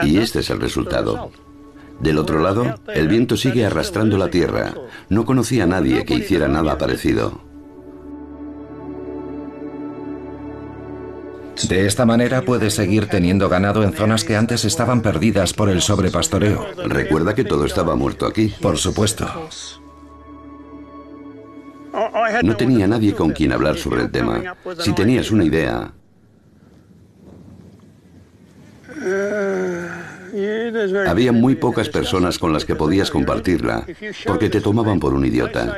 [0.03, 1.31] Y este es el resultado.
[1.99, 4.73] Del otro lado, el viento sigue arrastrando la tierra.
[5.09, 7.50] No conocía a nadie que hiciera nada parecido.
[11.67, 15.81] De esta manera puedes seguir teniendo ganado en zonas que antes estaban perdidas por el
[15.81, 16.65] sobrepastoreo.
[16.85, 18.53] Recuerda que todo estaba muerto aquí.
[18.61, 19.27] Por supuesto.
[22.43, 24.55] No tenía nadie con quien hablar sobre el tema.
[24.79, 25.93] Si tenías una idea...
[31.07, 33.85] Había muy pocas personas con las que podías compartirla,
[34.25, 35.75] porque te tomaban por un idiota.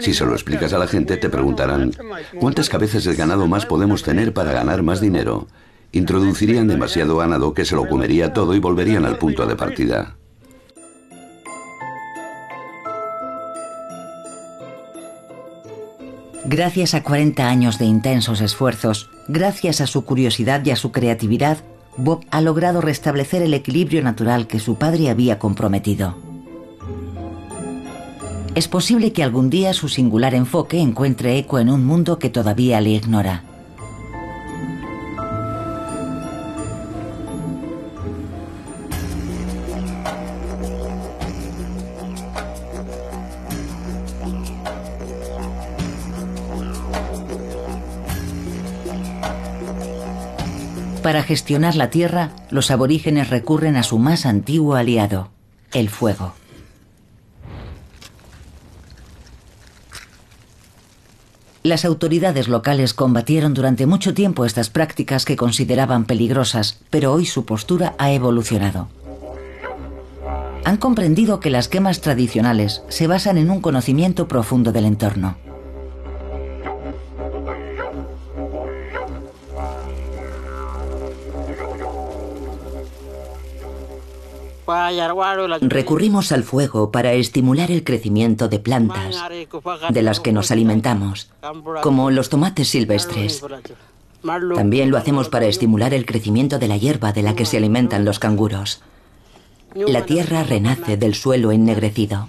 [0.00, 1.92] Si se lo explicas a la gente, te preguntarán,
[2.38, 5.48] ¿cuántas cabezas de ganado más podemos tener para ganar más dinero?
[5.92, 10.16] Introducirían demasiado ganado que se lo comería todo y volverían al punto de partida.
[16.44, 21.58] Gracias a 40 años de intensos esfuerzos, gracias a su curiosidad y a su creatividad,
[21.96, 26.16] Bob ha logrado restablecer el equilibrio natural que su padre había comprometido.
[28.54, 32.80] Es posible que algún día su singular enfoque encuentre eco en un mundo que todavía
[32.80, 33.44] le ignora.
[51.10, 55.30] Para gestionar la tierra, los aborígenes recurren a su más antiguo aliado,
[55.72, 56.34] el fuego.
[61.64, 67.44] Las autoridades locales combatieron durante mucho tiempo estas prácticas que consideraban peligrosas, pero hoy su
[67.44, 68.86] postura ha evolucionado.
[70.64, 75.49] Han comprendido que las quemas tradicionales se basan en un conocimiento profundo del entorno.
[85.60, 89.16] Recurrimos al fuego para estimular el crecimiento de plantas
[89.90, 91.30] de las que nos alimentamos,
[91.82, 93.42] como los tomates silvestres.
[94.54, 98.04] También lo hacemos para estimular el crecimiento de la hierba de la que se alimentan
[98.04, 98.82] los canguros.
[99.74, 102.28] La tierra renace del suelo ennegrecido.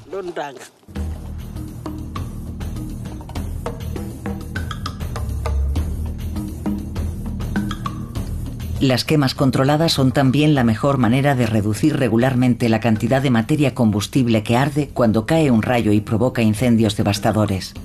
[8.82, 13.76] Las quemas controladas son también la mejor manera de reducir regularmente la cantidad de materia
[13.76, 17.76] combustible que arde cuando cae un rayo y provoca incendios devastadores.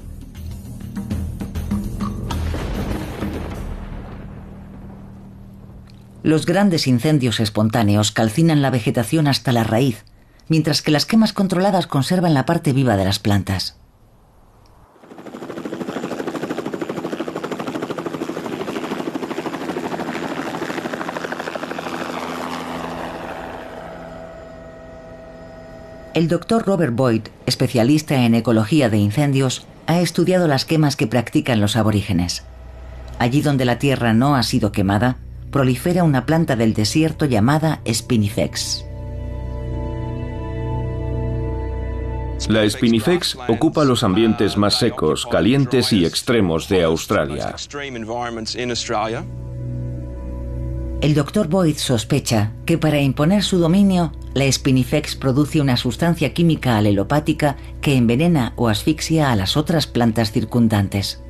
[6.23, 10.03] Los grandes incendios espontáneos calcinan la vegetación hasta la raíz,
[10.49, 13.77] mientras que las quemas controladas conservan la parte viva de las plantas.
[26.17, 31.61] El doctor Robert Boyd, especialista en ecología de incendios, ha estudiado las quemas que practican
[31.61, 32.43] los aborígenes.
[33.19, 35.19] Allí donde la tierra no ha sido quemada,
[35.51, 38.87] prolifera una planta del desierto llamada Spinifex.
[42.49, 47.55] La Spinifex ocupa los ambientes más secos, calientes y extremos de Australia.
[51.03, 56.79] El doctor Boyd sospecha que para imponer su dominio, la Spinifex produce una sustancia química
[56.79, 61.23] alelopática que envenena o asfixia a las otras plantas circundantes.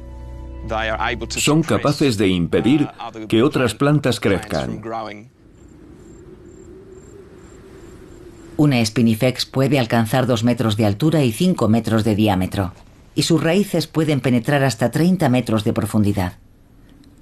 [1.30, 2.88] Son capaces de impedir
[3.28, 4.82] que otras plantas crezcan.
[8.56, 12.72] Una Spinifex puede alcanzar 2 metros de altura y 5 metros de diámetro,
[13.16, 16.34] y sus raíces pueden penetrar hasta 30 metros de profundidad.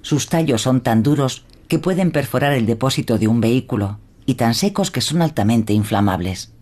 [0.01, 4.53] Sus tallos son tan duros que pueden perforar el depósito de un vehículo y tan
[4.53, 6.54] secos que son altamente inflamables.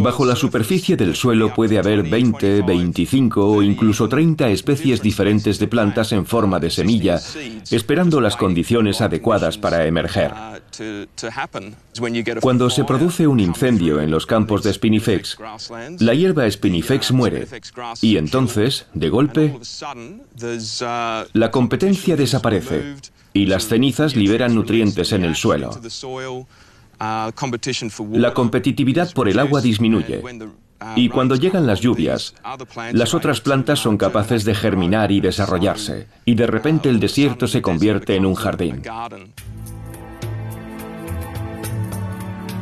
[0.00, 5.68] Bajo la superficie del suelo puede haber 20, 25 o incluso 30 especies diferentes de
[5.68, 7.20] plantas en forma de semilla,
[7.70, 10.32] esperando las condiciones adecuadas para emerger.
[12.40, 15.36] Cuando se produce un incendio en los campos de Spinifex,
[15.98, 17.46] la hierba Spinifex muere
[18.00, 19.58] y entonces, de golpe,
[21.32, 22.96] la competencia desaparece
[23.32, 25.70] y las cenizas liberan nutrientes en el suelo.
[26.98, 30.22] La competitividad por el agua disminuye.
[30.94, 32.34] Y cuando llegan las lluvias,
[32.92, 37.62] las otras plantas son capaces de germinar y desarrollarse, y de repente el desierto se
[37.62, 38.82] convierte en un jardín.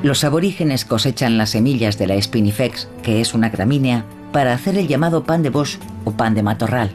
[0.03, 4.89] Los aborígenes cosechan las semillas de la Spinifex, que es una gramínea, para hacer el
[4.89, 6.91] llamado pan de Bosch o pan de matorral.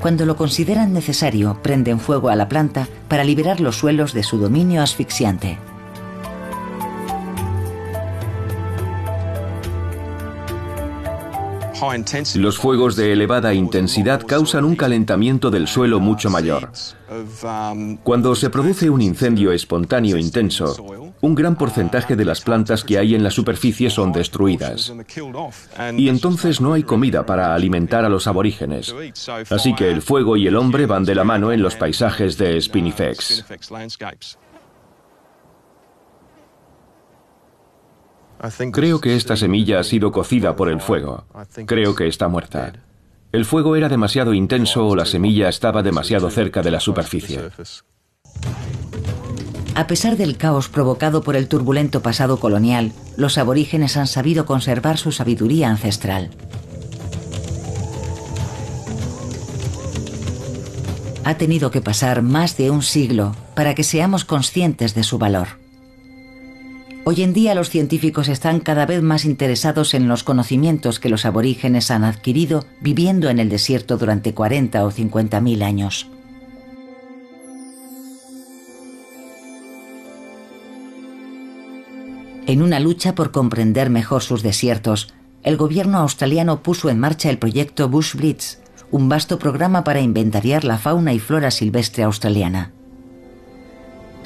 [0.00, 4.38] Cuando lo consideran necesario, prenden fuego a la planta para liberar los suelos de su
[4.38, 5.58] dominio asfixiante.
[12.36, 16.70] Los fuegos de elevada intensidad causan un calentamiento del suelo mucho mayor.
[18.02, 20.76] Cuando se produce un incendio espontáneo intenso,
[21.20, 24.92] un gran porcentaje de las plantas que hay en la superficie son destruidas.
[25.96, 28.94] Y entonces no hay comida para alimentar a los aborígenes.
[29.50, 32.60] Así que el fuego y el hombre van de la mano en los paisajes de
[32.60, 33.44] Spinifex.
[38.72, 41.24] Creo que esta semilla ha sido cocida por el fuego.
[41.66, 42.72] Creo que está muerta.
[43.32, 47.40] El fuego era demasiado intenso o la semilla estaba demasiado cerca de la superficie.
[49.74, 54.96] A pesar del caos provocado por el turbulento pasado colonial, los aborígenes han sabido conservar
[54.96, 56.30] su sabiduría ancestral.
[61.24, 65.48] Ha tenido que pasar más de un siglo para que seamos conscientes de su valor.
[67.08, 71.24] Hoy en día los científicos están cada vez más interesados en los conocimientos que los
[71.24, 76.10] aborígenes han adquirido viviendo en el desierto durante 40 o 50 mil años.
[82.48, 87.38] En una lucha por comprender mejor sus desiertos, el gobierno australiano puso en marcha el
[87.38, 88.58] proyecto Bush Blitz,
[88.90, 92.72] un vasto programa para inventariar la fauna y flora silvestre australiana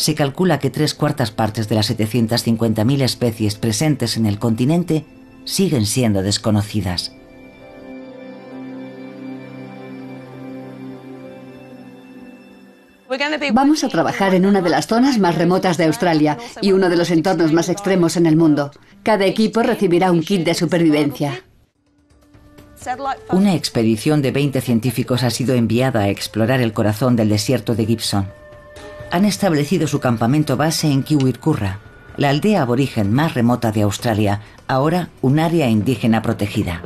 [0.01, 5.05] se calcula que tres cuartas partes de las 750.000 especies presentes en el continente
[5.45, 7.13] siguen siendo desconocidas.
[13.53, 16.97] Vamos a trabajar en una de las zonas más remotas de Australia y uno de
[16.97, 18.71] los entornos más extremos en el mundo.
[19.03, 21.45] Cada equipo recibirá un kit de supervivencia.
[23.31, 27.85] Una expedición de 20 científicos ha sido enviada a explorar el corazón del desierto de
[27.85, 28.40] Gibson
[29.11, 31.81] han establecido su campamento base en Kiwirkurra,
[32.17, 36.83] la aldea aborigen más remota de Australia, ahora un área indígena protegida.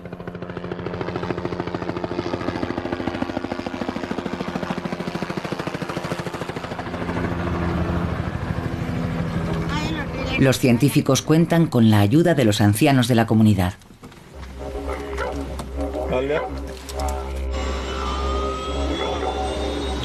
[10.38, 13.74] Los científicos cuentan con la ayuda de los ancianos de la comunidad.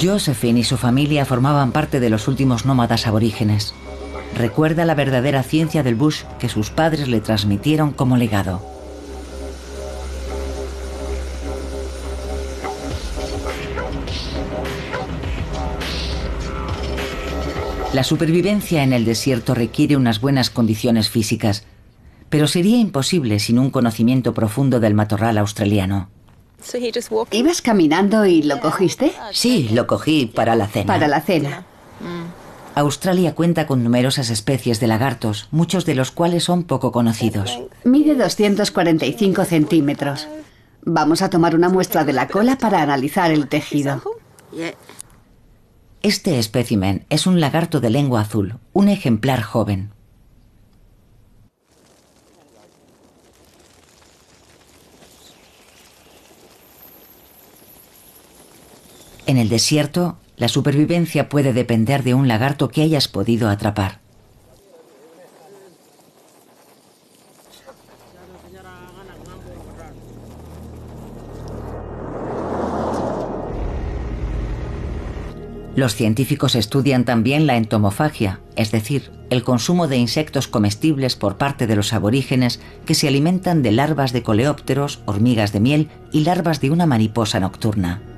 [0.02, 3.74] Josephine y su familia formaban parte de los últimos nómadas aborígenes.
[4.36, 8.62] Recuerda la verdadera ciencia del bush que sus padres le transmitieron como legado.
[17.91, 21.66] La supervivencia en el desierto requiere unas buenas condiciones físicas,
[22.30, 26.10] pero sería imposible sin un conocimiento profundo del matorral australiano.
[27.32, 29.14] ¿Ibas caminando y lo cogiste?
[29.32, 30.86] Sí, lo cogí para la cena.
[30.86, 31.66] Para la cena.
[32.76, 37.60] Australia cuenta con numerosas especies de lagartos, muchos de los cuales son poco conocidos.
[37.84, 40.28] Mide 245 centímetros.
[40.84, 44.01] Vamos a tomar una muestra de la cola para analizar el tejido.
[46.01, 49.91] Este espécimen es un lagarto de lengua azul, un ejemplar joven.
[59.30, 63.99] En el desierto, la supervivencia puede depender de un lagarto que hayas podido atrapar.
[75.75, 81.67] Los científicos estudian también la entomofagia, es decir, el consumo de insectos comestibles por parte
[81.67, 86.61] de los aborígenes que se alimentan de larvas de coleópteros, hormigas de miel y larvas
[86.61, 88.09] de una mariposa nocturna.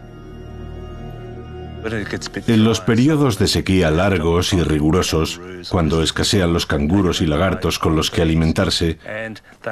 [2.47, 7.95] En los periodos de sequía largos y rigurosos, cuando escasean los canguros y lagartos con
[7.95, 8.99] los que alimentarse,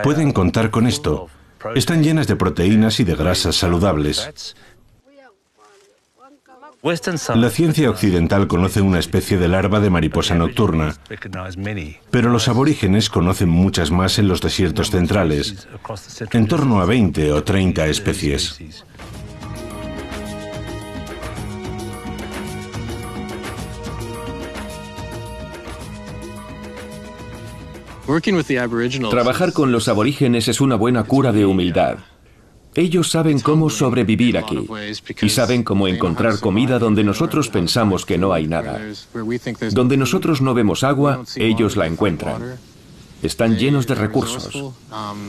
[0.03, 1.27] pueden contar con esto.
[1.75, 4.55] Están llenas de proteínas y de grasas saludables.
[7.35, 10.95] La ciencia occidental conoce una especie de larva de mariposa nocturna,
[12.09, 15.67] pero los aborígenes conocen muchas más en los desiertos centrales,
[16.31, 18.57] en torno a 20 o 30 especies.
[29.11, 31.99] Trabajar con los aborígenes es una buena cura de humildad.
[32.73, 34.67] Ellos saben cómo sobrevivir aquí
[35.21, 38.79] y saben cómo encontrar comida donde nosotros pensamos que no hay nada.
[39.71, 42.57] Donde nosotros no vemos agua, ellos la encuentran.
[43.21, 44.73] Están llenos de recursos.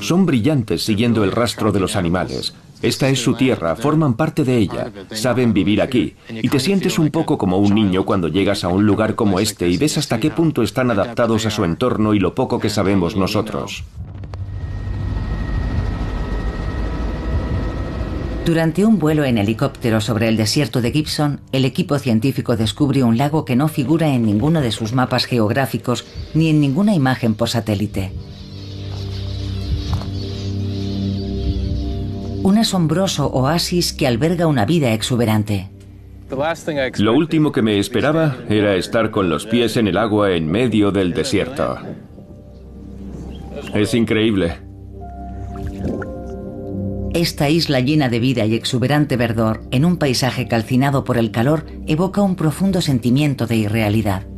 [0.00, 2.54] Son brillantes siguiendo el rastro de los animales.
[2.82, 6.14] Esta es su tierra, forman parte de ella, saben vivir aquí.
[6.30, 9.68] Y te sientes un poco como un niño cuando llegas a un lugar como este
[9.68, 13.16] y ves hasta qué punto están adaptados a su entorno y lo poco que sabemos
[13.16, 13.84] nosotros.
[18.46, 23.18] Durante un vuelo en helicóptero sobre el desierto de Gibson, el equipo científico descubre un
[23.18, 27.50] lago que no figura en ninguno de sus mapas geográficos ni en ninguna imagen por
[27.50, 28.10] satélite.
[32.42, 35.68] Un asombroso oasis que alberga una vida exuberante.
[36.98, 40.90] Lo último que me esperaba era estar con los pies en el agua en medio
[40.90, 41.76] del desierto.
[43.74, 44.58] Es increíble.
[47.12, 51.66] Esta isla llena de vida y exuberante verdor, en un paisaje calcinado por el calor,
[51.86, 54.29] evoca un profundo sentimiento de irrealidad.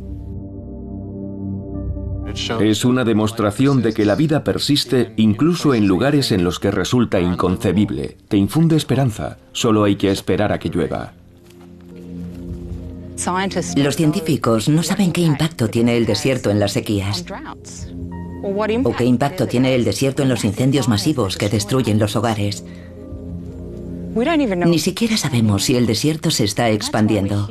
[2.59, 7.19] Es una demostración de que la vida persiste incluso en lugares en los que resulta
[7.19, 8.17] inconcebible.
[8.27, 11.13] Te infunde esperanza, solo hay que esperar a que llueva.
[13.75, 17.25] Los científicos no saben qué impacto tiene el desierto en las sequías.
[18.43, 22.65] ¿O qué impacto tiene el desierto en los incendios masivos que destruyen los hogares?
[24.65, 27.47] Ni siquiera sabemos si el desierto se está expandiendo.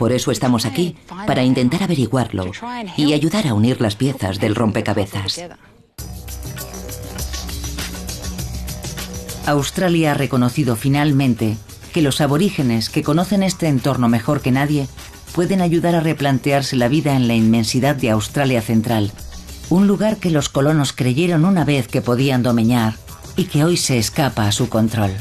[0.00, 0.96] Por eso estamos aquí,
[1.26, 2.50] para intentar averiguarlo
[2.96, 5.42] y ayudar a unir las piezas del rompecabezas.
[9.44, 11.58] Australia ha reconocido finalmente
[11.92, 14.88] que los aborígenes que conocen este entorno mejor que nadie
[15.34, 19.12] pueden ayudar a replantearse la vida en la inmensidad de Australia Central
[19.68, 22.94] un lugar que los colonos creyeron una vez que podían domeñar
[23.36, 25.12] y que hoy se escapa a su control.